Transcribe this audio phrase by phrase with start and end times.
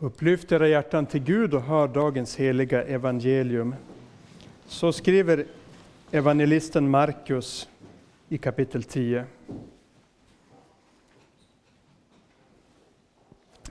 [0.00, 3.74] Upplyft era hjärtan till Gud och hör dagens heliga evangelium.
[4.66, 5.46] Så skriver
[6.10, 7.68] evangelisten Markus
[8.28, 9.24] i kapitel 10.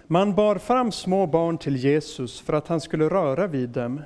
[0.07, 4.01] Man bar fram små barn till Jesus för att han skulle röra vid dem.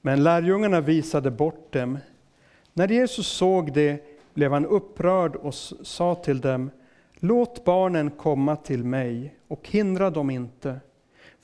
[0.00, 1.98] Men lärjungarna visade bort dem.
[2.72, 4.04] När Jesus såg det
[4.34, 6.70] blev han upprörd och sa till dem,
[7.14, 10.80] låt barnen komma till mig och hindra dem inte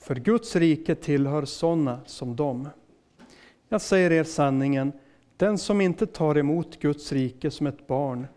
[0.05, 2.69] för Guds rike tillhör sådana som dem.
[3.69, 4.91] Jag säger er sanningen,
[5.37, 8.27] den som inte tar emot Guds rike som ett barn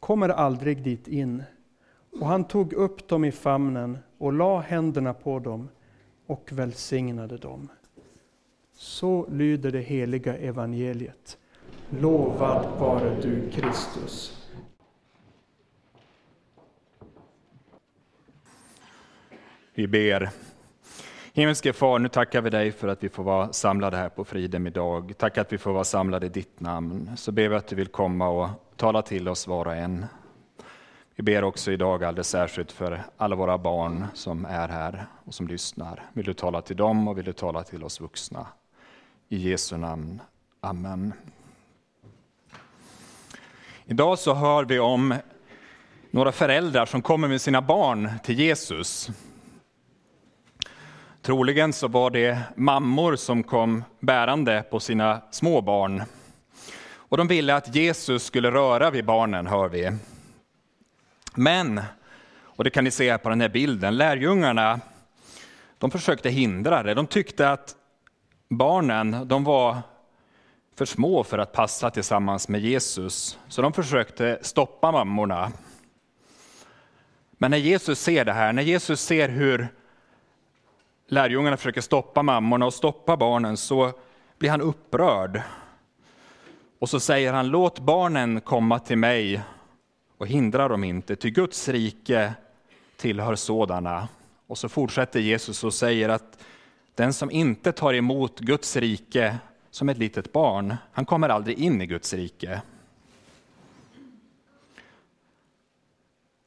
[0.00, 1.42] kommer aldrig dit in.
[2.20, 5.68] Och han tog upp dem i famnen och la händerna på dem
[6.26, 7.68] och välsignade dem.
[8.74, 11.38] Så lyder det heliga evangeliet.
[11.90, 14.38] Lovad vare du, Kristus.
[19.74, 20.51] Vi ber.
[21.34, 24.66] Himmelske Far, nu tackar vi dig för att vi får vara samlade här på Fridhem
[24.66, 25.12] idag.
[25.18, 27.10] Tack att vi får vara samlade i ditt namn.
[27.16, 30.06] Så ber vi att du vill komma och tala till oss var och en.
[31.16, 35.48] Vi ber också idag alldeles särskilt för alla våra barn som är här och som
[35.48, 36.02] lyssnar.
[36.12, 38.46] Vill du tala till dem och vill du tala till oss vuxna.
[39.28, 40.20] I Jesu namn.
[40.60, 41.12] Amen.
[43.84, 45.14] Idag så hör vi om
[46.10, 49.10] några föräldrar som kommer med sina barn till Jesus.
[51.22, 56.02] Troligen så var det mammor som kom bärande på sina små barn.
[56.94, 59.92] Och de ville att Jesus skulle röra vid barnen, hör vi.
[61.34, 61.80] Men,
[62.40, 64.80] och det kan ni se här på den här bilden, lärjungarna
[65.78, 66.94] de försökte hindra det.
[66.94, 67.74] De tyckte att
[68.48, 69.78] barnen de var
[70.76, 75.52] för små för att passa tillsammans med Jesus, så de försökte stoppa mammorna.
[77.30, 79.68] Men när Jesus ser det här, när Jesus ser hur
[81.12, 83.92] lärjungarna försöker stoppa mammorna och stoppa barnen så
[84.38, 85.42] blir han upprörd.
[86.78, 89.42] Och så säger han, låt barnen komma till mig
[90.18, 92.34] och hindra dem inte, ty Guds rike
[92.96, 94.08] tillhör sådana.
[94.46, 96.44] Och så fortsätter Jesus och säger att
[96.94, 99.38] den som inte tar emot Guds rike
[99.70, 102.62] som ett litet barn, han kommer aldrig in i Guds rike.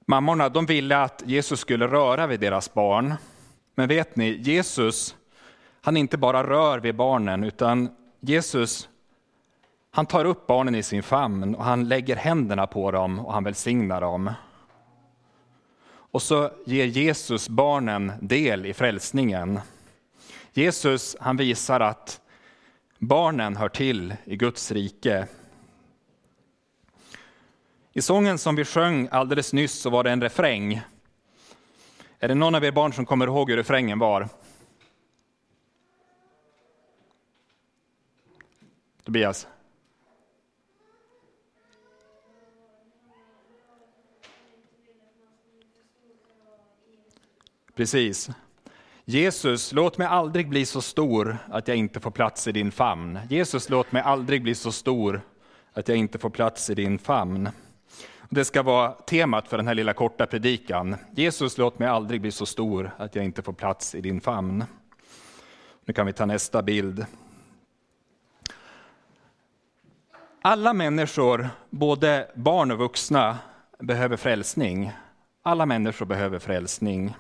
[0.06, 3.14] Mammorna de ville att Jesus skulle röra vid deras barn.
[3.76, 5.16] Men vet ni, Jesus,
[5.82, 8.90] han inte bara rör vid barnen, utan Jesus,
[9.92, 13.44] han tar upp barnen i sin famn och han lägger händerna på dem och han
[13.44, 14.32] välsignar dem.
[15.88, 19.60] Och så ger Jesus barnen del i frälsningen.
[20.54, 22.22] Jesus, han visar att
[23.00, 25.28] barnen hör till i Guds rike.
[27.94, 30.82] I sången som vi sjöng alldeles nyss så var det en refräng
[32.26, 34.30] är det någon av er barn som kommer ihåg hur refrängen var?
[39.04, 39.48] Tobias?
[47.76, 48.30] Precis.
[49.06, 53.20] Jesus, låt mig aldrig bli så stor att jag inte får plats i din famn.
[53.30, 55.22] Jesus, låt mig aldrig bli så stor
[55.74, 57.50] att jag inte får plats i din famn.
[58.30, 60.96] Det ska vara temat för den här lilla korta predikan.
[61.12, 64.66] Jesus, låt mig aldrig bli så stor att jag inte får plats i din famn.
[65.86, 67.06] Nu kan vi ta nästa bild.
[70.42, 73.38] Alla människor, både barn och vuxna,
[73.80, 74.92] behöver frälsning.
[75.44, 77.16] Alla människor behöver frälsning.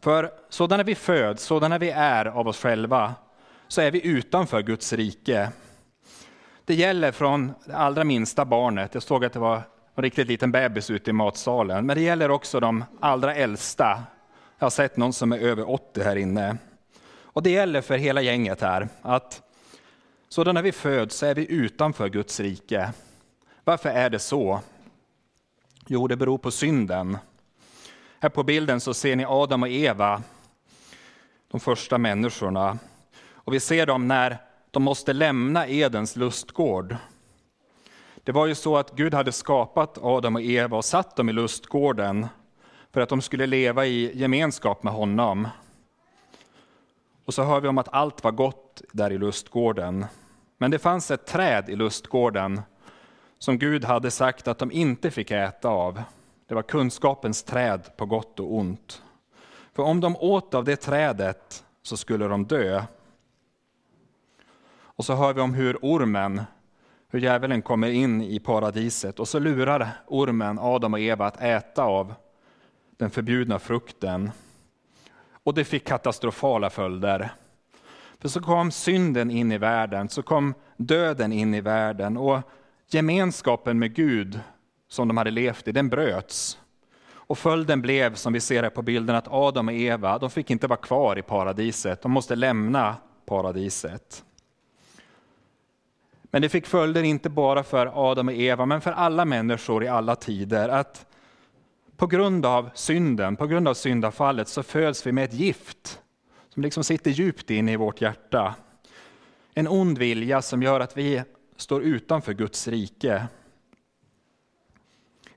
[0.00, 3.14] För sådana vi föds, sådana vi är av oss själva,
[3.68, 5.52] så är vi utanför Guds rike.
[6.64, 8.94] Det gäller från det allra minsta barnet.
[8.94, 9.62] Jag såg att det var
[9.94, 11.86] en riktigt liten bebis ute i matsalen.
[11.86, 14.02] Men det gäller också de allra äldsta.
[14.58, 16.56] Jag har sett någon som är över 80 här inne.
[17.22, 19.42] Och det gäller för hela gänget här att
[20.28, 22.92] så när vi föds så är vi utanför Guds rike.
[23.64, 24.60] Varför är det så?
[25.86, 27.18] Jo, det beror på synden.
[28.20, 30.22] Här på bilden så ser ni Adam och Eva,
[31.50, 32.78] de första människorna.
[33.32, 34.38] Och vi ser dem när
[34.70, 36.96] de måste lämna Edens lustgård
[38.24, 41.32] det var ju så att Gud hade skapat Adam och Eva och satt dem i
[41.32, 42.26] lustgården
[42.92, 45.48] för att de skulle leva i gemenskap med honom.
[47.24, 50.06] Och så hör vi om att allt var gott där i lustgården.
[50.58, 52.60] Men det fanns ett träd i lustgården
[53.38, 56.02] som Gud hade sagt att de inte fick äta av.
[56.48, 59.02] Det var kunskapens träd på gott och ont.
[59.72, 62.84] För om de åt av det trädet så skulle de dö.
[64.72, 66.42] Och så hör vi om hur ormen
[67.12, 71.84] hur djävulen kommer in i paradiset och så lurar ormen Adam och Eva att äta
[71.84, 72.14] av
[72.96, 74.30] den förbjudna frukten.
[75.44, 77.32] Och det fick katastrofala följder.
[78.18, 82.40] För så kom synden in i världen, så kom döden in i världen och
[82.90, 84.40] gemenskapen med Gud
[84.88, 86.58] som de hade levt i, den bröts.
[87.12, 90.50] Och följden blev, som vi ser här på bilden, att Adam och Eva, de fick
[90.50, 94.24] inte vara kvar i paradiset, de måste lämna paradiset.
[96.34, 99.88] Men det fick följder inte bara för Adam och Eva, men för alla människor i
[99.88, 100.68] alla tider.
[100.68, 101.06] Att
[101.96, 106.00] på grund av synden, på grund av syndafallet, så föds vi med ett gift
[106.48, 108.54] som liksom sitter djupt inne i vårt hjärta.
[109.54, 111.22] En ond vilja som gör att vi
[111.56, 113.26] står utanför Guds rike.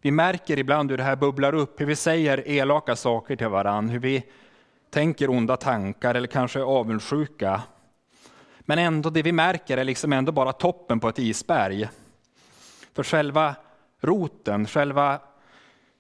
[0.02, 3.92] Vi märker ibland hur det här bubblar upp, hur vi säger elaka saker till varandra,
[3.92, 4.24] hur vi
[4.90, 7.62] tänker onda tankar eller kanske är avundsjuka.
[8.66, 11.90] Men ändå, det vi märker är liksom ändå bara toppen på ett isberg.
[12.94, 13.56] För själva
[14.02, 15.20] roten, själva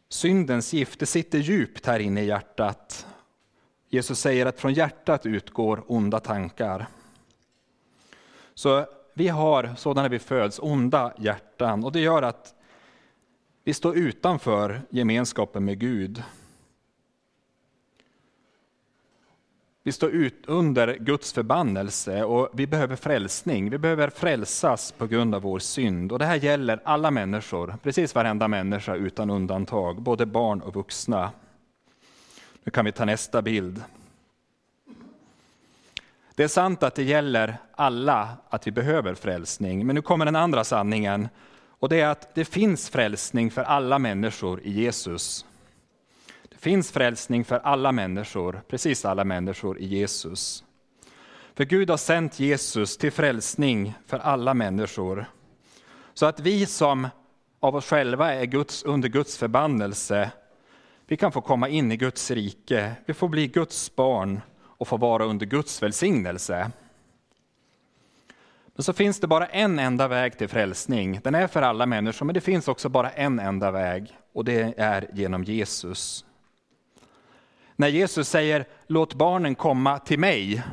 [0.09, 3.07] syndens gift, det sitter djupt här inne i hjärtat.
[3.89, 6.87] Jesus säger att från hjärtat utgår onda tankar.
[8.53, 12.53] Så vi har sådana vi föds, onda hjärtan, och det gör att
[13.63, 16.23] vi står utanför gemenskapen med Gud.
[19.87, 23.69] Vi står ut under Guds förbannelse och vi behöver frälsning.
[23.69, 26.11] Vi behöver frälsas på grund av vår synd.
[26.11, 31.31] Och det här gäller alla människor, precis varenda människa utan undantag, både barn och vuxna.
[32.63, 33.83] Nu kan vi ta nästa bild.
[36.35, 40.35] Det är sant att det gäller alla att vi behöver frälsning, men nu kommer den
[40.35, 41.29] andra sanningen.
[41.79, 45.45] Och det är att det finns frälsning för alla människor i Jesus.
[46.65, 50.63] Det finns frälsning för alla människor, precis alla människor i Jesus.
[51.53, 55.25] För Gud har sänt Jesus till frälsning för alla människor.
[56.13, 57.07] Så att vi som
[57.59, 60.31] av oss själva är Guds, under Guds förbannelse,
[61.07, 64.97] vi kan få komma in i Guds rike, vi får bli Guds barn och få
[64.97, 66.71] vara under Guds välsignelse.
[68.75, 71.19] Men så finns det bara en enda väg till frälsning.
[71.23, 74.73] Den är för alla människor, men det finns också bara en enda väg och det
[74.77, 76.24] är genom Jesus.
[77.75, 80.63] När Jesus säger låt barnen komma till mig,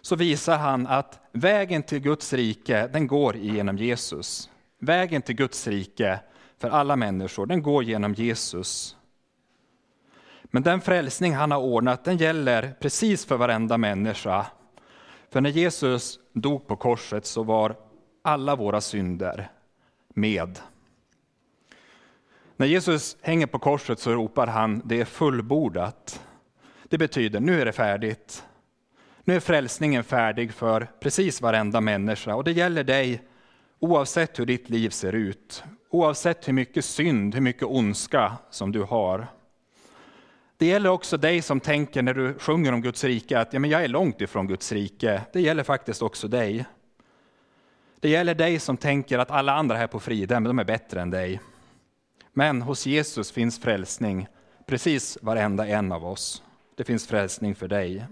[0.00, 4.50] så visar han att vägen till Guds rike, den går genom Jesus.
[4.78, 6.20] Vägen till Guds rike
[6.58, 8.96] för alla människor, den går genom Jesus.
[10.44, 14.46] Men den frälsning han har ordnat, den gäller precis för varenda människa.
[15.30, 17.76] För när Jesus dog på korset så var
[18.22, 19.50] alla våra synder
[20.14, 20.58] med.
[22.56, 26.20] När Jesus hänger på korset så ropar han, det är fullbordat.
[26.84, 28.44] Det betyder, nu är det färdigt.
[29.24, 33.22] Nu är frälsningen färdig för precis varenda människa och det gäller dig
[33.78, 35.64] oavsett hur ditt liv ser ut.
[35.90, 39.26] Oavsett hur mycket synd, hur mycket ondska som du har.
[40.56, 43.70] Det gäller också dig som tänker när du sjunger om Guds rike att ja, men
[43.70, 45.22] jag är långt ifrån Guds rike.
[45.32, 46.64] Det gäller faktiskt också dig.
[48.00, 51.10] Det gäller dig som tänker att alla andra här på Fridhem, de är bättre än
[51.10, 51.40] dig.
[52.38, 54.28] Men hos Jesus finns frälsning,
[54.66, 56.42] precis varenda en av oss.
[56.74, 58.06] Det finns frälsning för dig.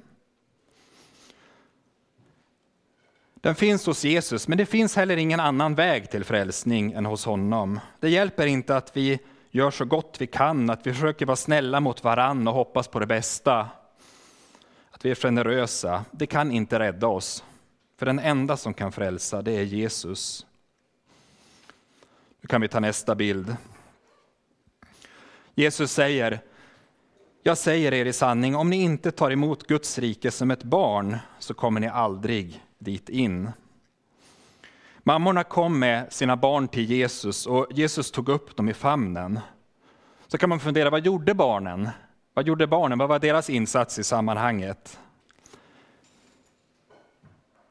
[3.34, 7.24] Den finns hos Jesus, men det finns heller ingen annan väg till frälsning än hos
[7.24, 7.80] honom.
[8.00, 9.18] Det hjälper inte att vi
[9.50, 12.98] gör så gott vi kan, att vi försöker vara snälla mot varann och hoppas på
[12.98, 13.68] det bästa.
[14.90, 17.44] Att vi är generösa, det kan inte rädda oss.
[17.98, 20.46] För den enda som kan frälsa, det är Jesus.
[22.40, 23.56] Nu kan vi ta nästa bild.
[25.54, 26.40] Jesus säger,
[27.42, 31.16] jag säger er i sanning, om ni inte tar emot Guds rike som ett barn
[31.38, 33.50] så kommer ni aldrig dit in.
[34.98, 39.40] Mammorna kom med sina barn till Jesus och Jesus tog upp dem i famnen.
[40.26, 41.88] Så kan man fundera, vad gjorde barnen?
[42.34, 42.98] Vad gjorde barnen?
[42.98, 44.98] Vad var deras insats i sammanhanget?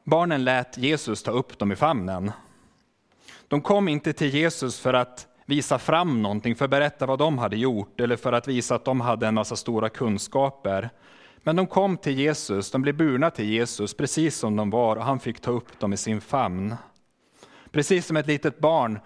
[0.04, 2.32] Barnen lät Jesus ta upp dem i famnen.
[3.48, 7.38] De kom inte till Jesus för att visa fram någonting, för att berätta vad de
[7.38, 10.90] hade gjort eller för att visa att de hade en massa stora kunskaper.
[11.42, 15.04] Men de kom till Jesus, de blev burna till Jesus precis som de var och
[15.04, 16.74] han fick ta upp dem i sin famn.
[17.70, 18.98] Precis som ett litet barn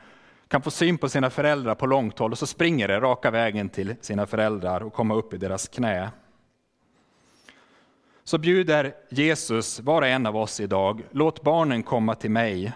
[0.49, 3.69] kan få syn på sina föräldrar på långt håll och så springer det raka vägen
[3.69, 6.11] till sina föräldrar och kommer upp i deras knä.
[8.25, 12.73] Så bjuder Jesus var och en av oss idag, låt barnen komma till mig.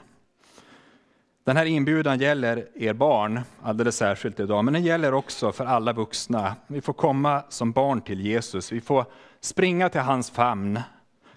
[1.45, 5.93] Den här inbjudan gäller er barn alldeles särskilt idag, men den gäller också för alla
[5.93, 6.57] vuxna.
[6.67, 9.05] Vi får komma som barn till Jesus, vi får
[9.41, 10.81] springa till hans famn,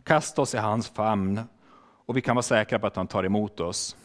[0.04, 1.42] kasta oss i hans famn
[2.06, 3.96] och vi kan vara säkra på att han tar emot oss.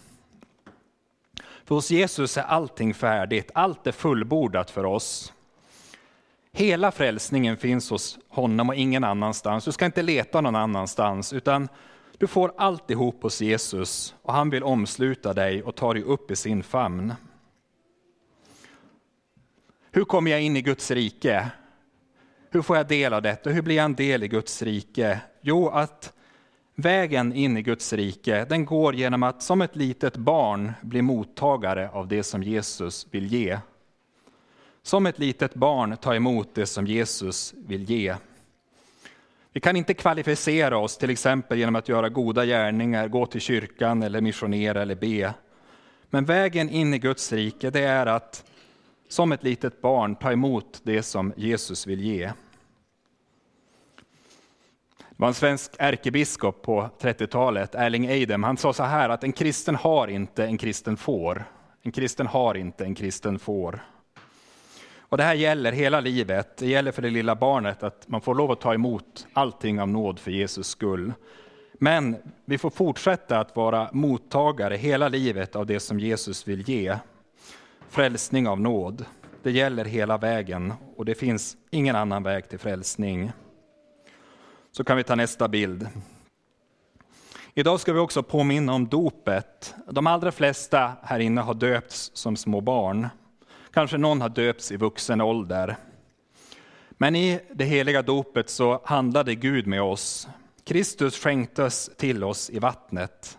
[1.65, 5.33] För hos Jesus är allting färdigt, allt är fullbordat för oss.
[6.53, 9.65] Hela frälsningen finns hos honom och ingen annanstans.
[9.65, 11.69] Du ska inte leta någon annanstans, utan
[12.21, 16.37] du får alltihop hos Jesus och han vill omsluta dig och ta dig upp i
[16.37, 17.15] sin famn.
[19.91, 21.51] Hur kommer jag in i Guds rike?
[22.51, 23.51] Hur får jag del av detta?
[23.51, 25.21] Hur blir jag en del i Guds rike?
[25.41, 26.13] Jo, att
[26.75, 31.91] vägen in i Guds rike, den går genom att som ett litet barn bli mottagare
[31.91, 33.59] av det som Jesus vill ge.
[34.83, 38.15] Som ett litet barn ta emot det som Jesus vill ge.
[39.53, 44.03] Vi kan inte kvalificera oss till exempel genom att göra goda gärningar, gå till kyrkan
[44.03, 45.35] eller missionera eller be.
[46.11, 48.45] Men vägen in i Guds rike det är att
[49.09, 52.33] som ett litet barn ta emot det som Jesus vill ge.
[54.97, 59.33] Det var en svensk ärkebiskop på 30-talet, Erling Eidem, han sa så här att en
[59.33, 61.45] kristen har inte, en kristen får.
[61.83, 63.81] En kristen har inte, en kristen får.
[65.11, 66.57] Och det här gäller hela livet.
[66.57, 69.89] Det gäller för det lilla barnet att man får lov att ta emot allting av
[69.89, 71.13] nåd för Jesus skull.
[71.73, 76.97] Men vi får fortsätta att vara mottagare hela livet av det som Jesus vill ge.
[77.89, 79.05] Frälsning av nåd.
[79.43, 83.33] Det gäller hela vägen och det finns ingen annan väg till frälsning.
[84.73, 85.89] Så kan vi ta nästa bild.
[87.55, 89.75] Idag ska vi också påminna om dopet.
[89.91, 93.09] De allra flesta här inne har döpts som små barn.
[93.73, 95.77] Kanske någon har döpts i vuxen ålder.
[96.91, 100.29] Men i det heliga dopet så handlade Gud med oss.
[100.65, 103.39] Kristus skänktes till oss i vattnet.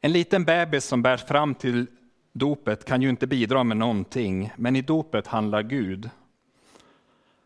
[0.00, 1.86] En liten bebis som bärs fram till
[2.32, 6.10] dopet kan ju inte bidra med någonting, men i dopet handlar Gud.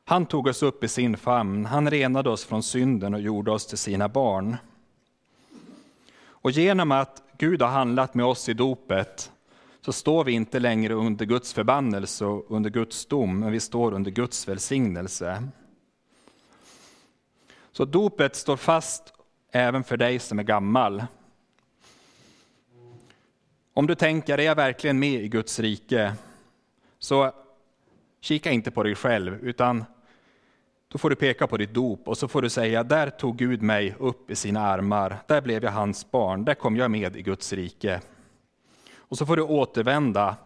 [0.05, 3.67] Han tog oss upp i sin famn, han renade oss från synden och gjorde oss
[3.67, 4.57] till sina barn.
[6.23, 9.31] Och genom att Gud har handlat med oss i dopet
[9.81, 13.93] så står vi inte längre under Guds förbannelse och under Guds dom, men vi står
[13.93, 15.49] under Guds välsignelse.
[17.73, 19.13] Så dopet står fast
[19.53, 21.05] även för dig som är gammal.
[23.75, 26.15] Om du tänker, är jag verkligen med i Guds rike?
[26.99, 27.33] Så
[28.21, 29.85] kika inte på dig själv, utan
[30.89, 33.63] då får du peka på ditt dop och så får du säga, där tog Gud
[33.63, 37.23] mig upp i sina armar, där blev jag hans barn, där kom jag med i
[37.23, 38.01] Guds rike.
[39.11, 40.37] Och så får du återvända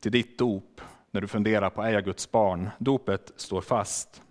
[0.00, 2.70] till ditt dop när du funderar på, är jag Guds barn?
[2.78, 4.22] Dopet står fast.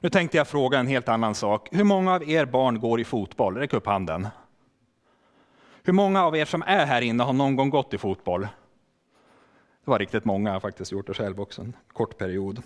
[0.00, 1.68] Nu tänkte jag fråga en helt annan sak.
[1.72, 3.56] Hur många av er barn går i fotboll?
[3.56, 4.28] Räck upp handen.
[5.82, 8.42] Hur många av er som är här inne har någon gång gått i fotboll?
[9.84, 12.62] Det var riktigt många, jag har faktiskt gjort det själv också, en kort period.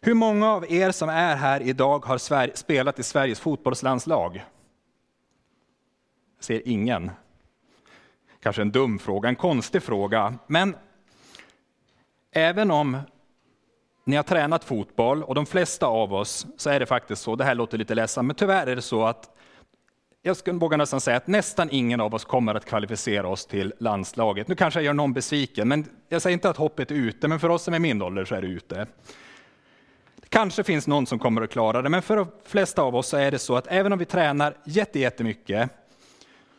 [0.00, 4.44] Hur många av er som är här idag har spelat i Sveriges fotbollslandslag?
[6.36, 7.10] Jag ser ingen.
[8.46, 10.34] Kanske en dum fråga, en konstig fråga.
[10.46, 10.76] Men
[12.32, 12.98] även om
[14.04, 17.44] ni har tränat fotboll, och de flesta av oss, så är det faktiskt så, det
[17.44, 19.30] här låter lite ledsamt, men tyvärr är det så att
[20.22, 23.74] jag skulle våga nästan säga att nästan ingen av oss kommer att kvalificera oss till
[23.78, 24.48] landslaget.
[24.48, 27.40] Nu kanske jag gör någon besviken, men jag säger inte att hoppet är ute, men
[27.40, 28.86] för oss som är min ålder så är det ute.
[30.20, 33.08] Det kanske finns någon som kommer att klara det, men för de flesta av oss
[33.08, 35.70] så är det så att även om vi tränar jättemycket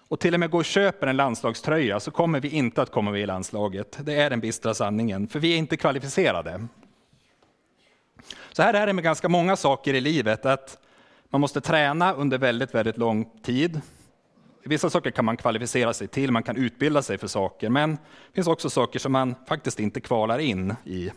[0.07, 3.11] och till och med går och köper en landslagströja så kommer vi inte att komma
[3.11, 3.97] med i landslaget.
[4.01, 6.67] Det är den bistra sanningen, för vi är inte kvalificerade.
[8.51, 10.77] Så här är det med ganska många saker i livet, att
[11.29, 13.81] man måste träna under väldigt, väldigt lång tid.
[14.63, 18.33] Vissa saker kan man kvalificera sig till, man kan utbilda sig för saker, men det
[18.33, 21.11] finns också saker som man faktiskt inte kvalar in i.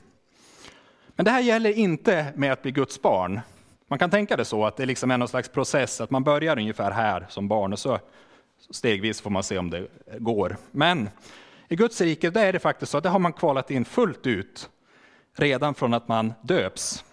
[1.16, 3.40] Men det här gäller inte med att bli Guds barn.
[3.88, 6.58] Man kan tänka det så, att det liksom är någon slags process, att man börjar
[6.58, 7.98] ungefär här som barn och så
[8.70, 9.88] stegvis får man se om det
[10.18, 10.56] går.
[10.70, 11.08] Men
[11.68, 14.70] i Guds rike är det faktiskt så att det har man kvalat in fullt ut
[15.36, 17.04] redan från att man döps.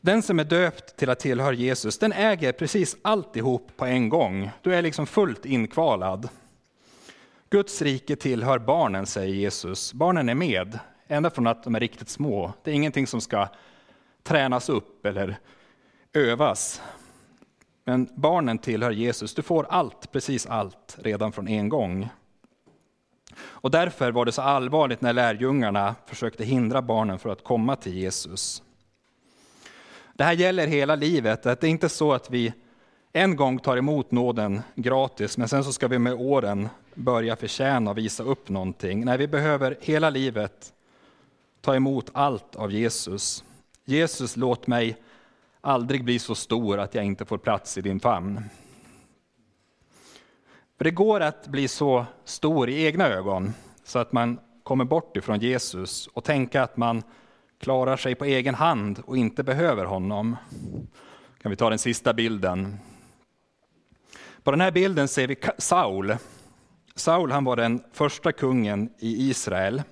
[0.00, 4.50] Den som är döpt till att tillhöra Jesus, den äger precis alltihop på en gång.
[4.62, 6.28] Du är liksom fullt inkvalad.
[7.50, 9.92] Guds rike tillhör barnen, säger Jesus.
[9.92, 10.78] Barnen är med,
[11.08, 12.52] ända från att de är riktigt små.
[12.62, 13.48] Det är ingenting som ska
[14.22, 15.38] tränas upp eller
[16.12, 16.82] övas.
[17.88, 19.34] Men barnen tillhör Jesus.
[19.34, 22.08] Du får allt, precis allt, redan från en gång.
[23.40, 27.94] Och därför var det så allvarligt när lärjungarna försökte hindra barnen från att komma till
[27.94, 28.62] Jesus.
[30.14, 32.52] Det här gäller hela livet, att det är inte så att vi
[33.12, 37.90] en gång tar emot nåden gratis, men sen så ska vi med åren börja förtjäna
[37.90, 39.04] och visa upp någonting.
[39.04, 40.72] Nej, vi behöver hela livet
[41.60, 43.44] ta emot allt av Jesus.
[43.84, 44.96] Jesus, låt mig
[45.60, 48.40] aldrig bli så stor att jag inte får plats i din famn.
[50.76, 53.52] För det går att bli så stor i egna ögon
[53.84, 57.02] så att man kommer bort ifrån Jesus och tänka att man
[57.58, 60.36] klarar sig på egen hand och inte behöver honom.
[61.42, 62.78] Kan vi ta den sista bilden.
[64.42, 66.16] På den här bilden ser vi Saul.
[66.94, 69.82] Saul han var den första kungen i Israel.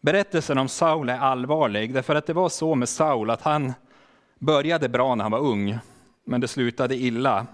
[0.00, 3.72] Berättelsen om Saul är allvarlig, därför att det var så med Saul att han
[4.44, 5.78] började bra när han var ung,
[6.24, 7.46] men det slutade illa.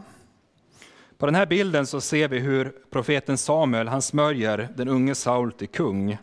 [1.18, 5.52] På den här bilden så ser vi hur profeten Samuel han smörjer den unge Saul
[5.52, 6.18] till kung.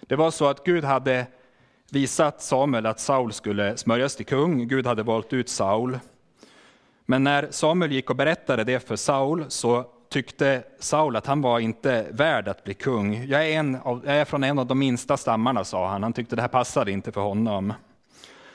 [0.00, 1.26] Det var så att Gud hade
[1.90, 4.68] visat Samuel att Saul skulle smörjas till kung.
[4.68, 5.98] Gud hade valt ut Saul.
[7.06, 11.60] Men när Samuel gick och berättade det för Saul så tyckte Saul att han var
[11.60, 13.26] inte värd att bli kung.
[13.26, 16.02] Jag är, en av, jag är från en av de minsta stammarna, sa han.
[16.02, 17.72] Han tyckte det här passade inte för honom.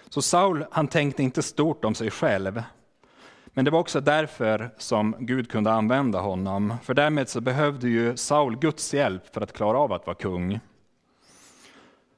[0.10, 2.64] Så Saul han tänkte inte stort om sig själv.
[3.46, 6.74] Men det var också därför som Gud kunde använda honom.
[6.84, 10.60] För därmed så behövde ju Saul Guds hjälp för att klara av att vara kung.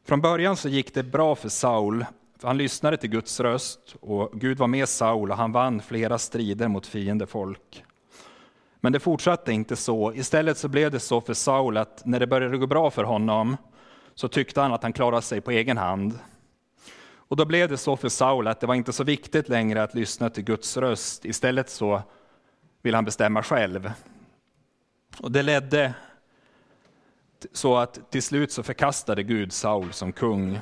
[0.08, 2.06] Från början så gick det bra för Saul.
[2.40, 6.18] För han lyssnade till Guds röst och Gud var med Saul och han vann flera
[6.18, 7.84] strider mot fiendefolk.
[8.80, 10.14] Men det fortsatte inte så.
[10.14, 13.58] Istället så blev det så för Saul att när det började gå bra för honom
[14.16, 16.20] så tyckte han att han klarade sig på egen hand.
[17.30, 19.96] Och då blev det så för Saul att det var inte så viktigt längre att
[19.96, 21.26] lyssna till Guds röst.
[21.26, 22.02] Istället så
[22.82, 23.92] vill han bestämma själv.
[25.20, 25.94] Och det ledde
[27.52, 30.60] så att till slut så förkastade Gud Saul som kung.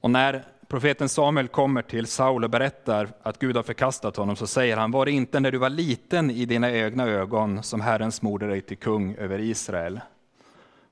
[0.00, 4.46] Och när profeten Samuel kommer till Saul och berättar att Gud har förkastat honom så
[4.46, 8.12] säger han, var det inte när du var liten i dina egna ögon som Herren
[8.12, 10.00] smorde dig till kung över Israel?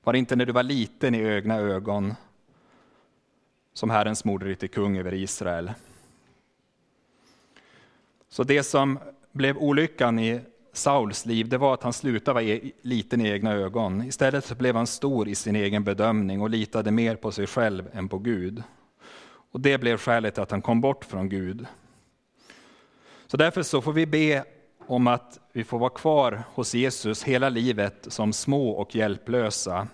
[0.03, 2.13] Var det inte när du var liten i egna ögon
[3.73, 5.71] som Herren smorde till kung över Israel?
[8.29, 8.99] Så det som
[9.31, 10.41] blev olyckan i
[10.73, 14.03] Sauls liv, det var att han slutade vara e- liten i egna ögon.
[14.03, 18.09] Istället blev han stor i sin egen bedömning och litade mer på sig själv än
[18.09, 18.63] på Gud.
[19.51, 21.65] Och det blev skälet till att han kom bort från Gud.
[23.27, 24.43] Så därför så får vi be
[24.87, 29.87] om att vi får vara kvar hos Jesus hela livet som små och hjälplösa.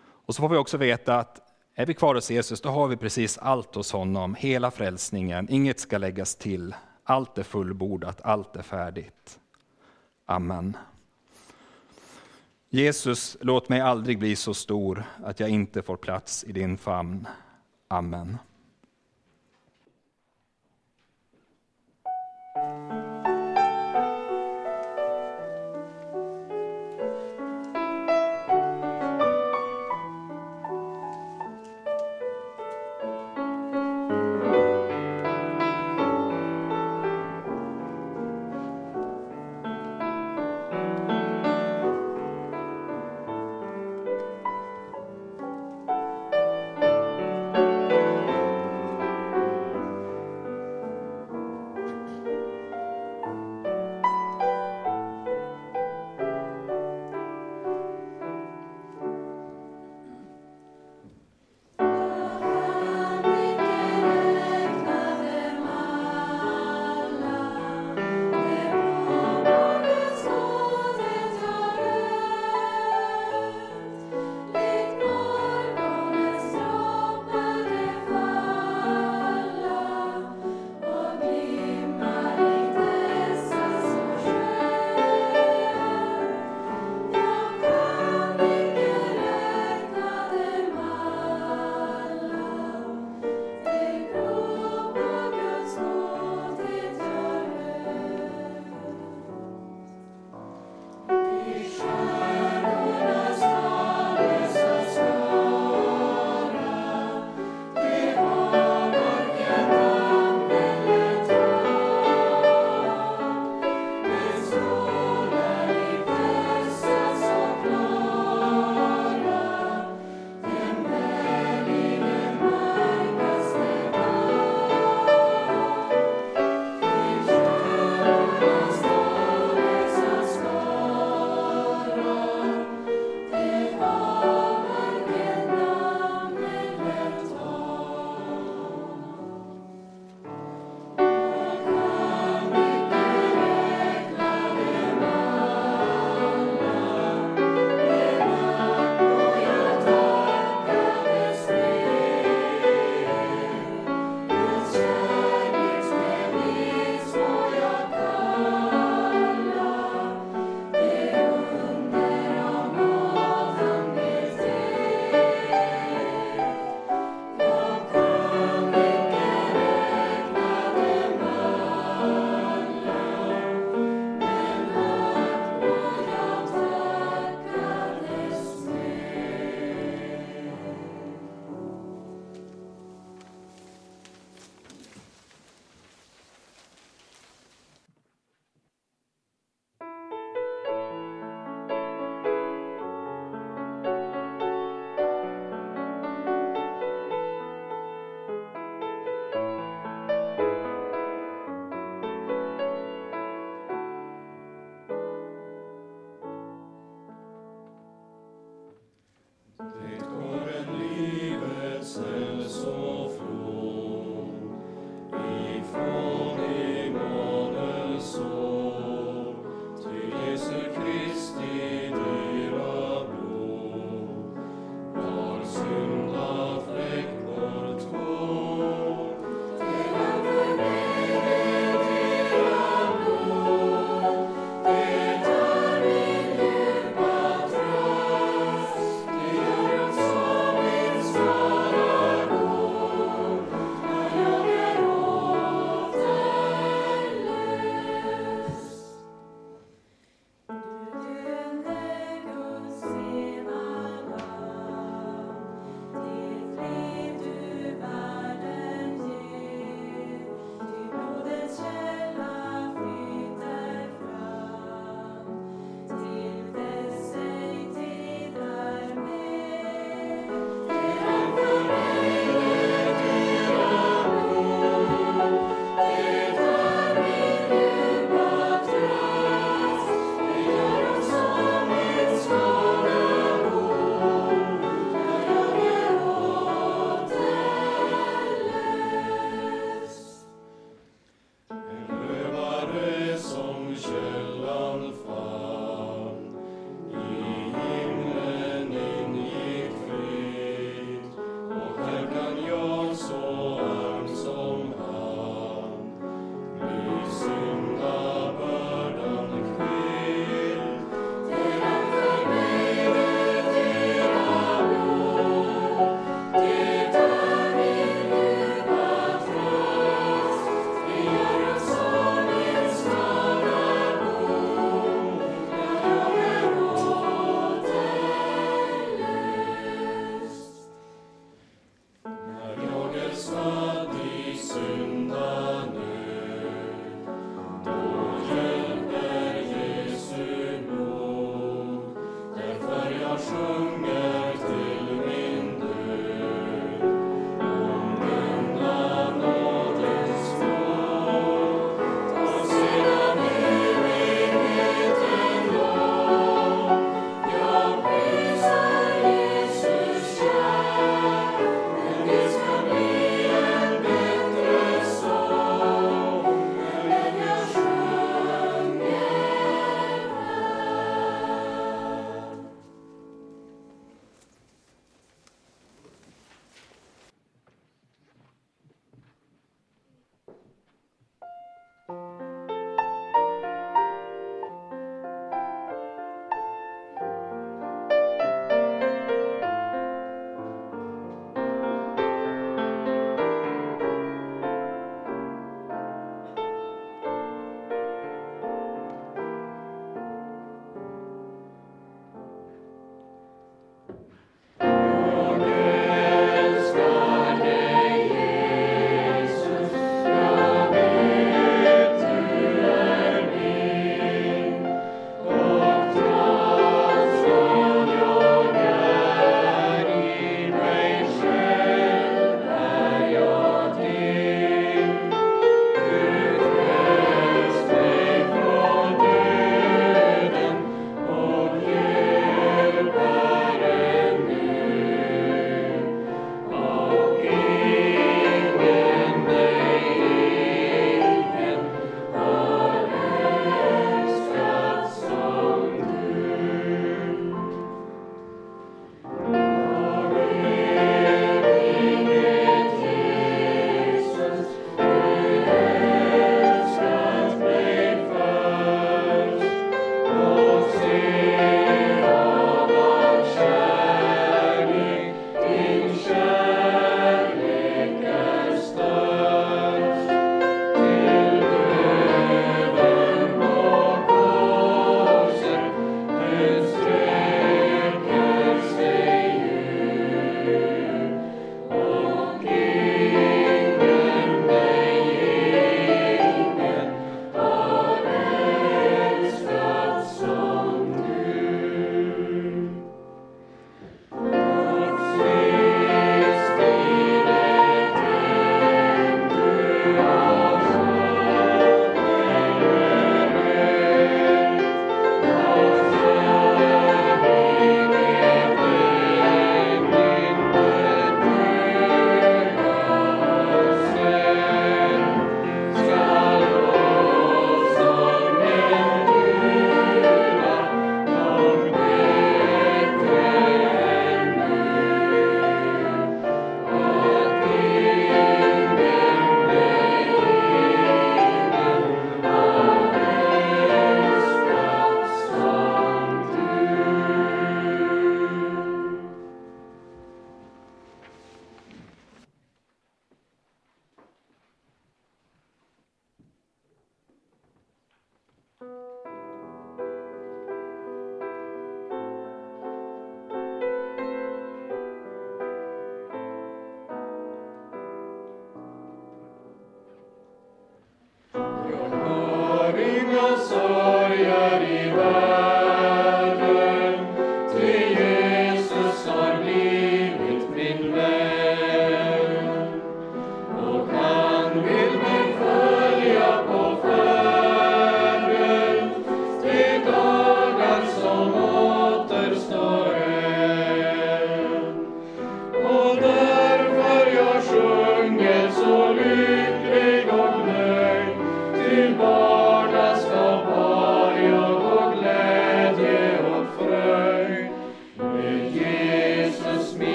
[0.00, 1.49] Och så får vi också veta att
[1.80, 5.46] är vi kvar hos Jesus, då har vi precis allt hos honom, hela frälsningen.
[5.50, 6.74] Inget ska läggas till.
[7.04, 9.38] Allt är fullbordat, allt är färdigt.
[10.26, 10.76] Amen.
[12.70, 17.28] Jesus, låt mig aldrig bli så stor att jag inte får plats i din famn.
[17.88, 18.38] Amen.